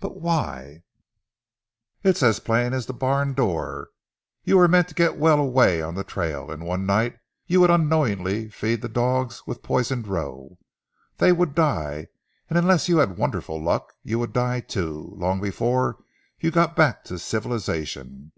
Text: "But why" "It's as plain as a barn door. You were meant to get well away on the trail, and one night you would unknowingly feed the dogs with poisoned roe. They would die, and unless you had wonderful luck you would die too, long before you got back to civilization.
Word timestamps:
"But 0.00 0.20
why" 0.20 0.82
"It's 2.02 2.20
as 2.20 2.40
plain 2.40 2.72
as 2.72 2.88
a 2.88 2.92
barn 2.92 3.32
door. 3.32 3.90
You 4.42 4.56
were 4.56 4.66
meant 4.66 4.88
to 4.88 4.94
get 4.96 5.18
well 5.18 5.38
away 5.38 5.80
on 5.80 5.94
the 5.94 6.02
trail, 6.02 6.50
and 6.50 6.64
one 6.66 6.84
night 6.84 7.16
you 7.46 7.60
would 7.60 7.70
unknowingly 7.70 8.48
feed 8.48 8.82
the 8.82 8.88
dogs 8.88 9.46
with 9.46 9.62
poisoned 9.62 10.08
roe. 10.08 10.58
They 11.18 11.30
would 11.30 11.54
die, 11.54 12.08
and 12.50 12.58
unless 12.58 12.88
you 12.88 12.98
had 12.98 13.18
wonderful 13.18 13.62
luck 13.62 13.92
you 14.02 14.18
would 14.18 14.32
die 14.32 14.58
too, 14.58 15.12
long 15.16 15.40
before 15.40 16.00
you 16.40 16.50
got 16.50 16.74
back 16.74 17.04
to 17.04 17.16
civilization. 17.16 18.32